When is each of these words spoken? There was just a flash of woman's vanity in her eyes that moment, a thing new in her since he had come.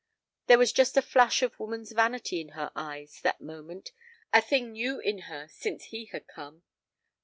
There 0.47 0.57
was 0.57 0.73
just 0.73 0.97
a 0.97 1.01
flash 1.03 1.43
of 1.43 1.59
woman's 1.59 1.91
vanity 1.91 2.41
in 2.41 2.53
her 2.57 2.71
eyes 2.75 3.19
that 3.21 3.39
moment, 3.39 3.91
a 4.33 4.41
thing 4.41 4.71
new 4.71 4.97
in 4.99 5.19
her 5.29 5.47
since 5.47 5.83
he 5.89 6.05
had 6.05 6.25
come. 6.27 6.63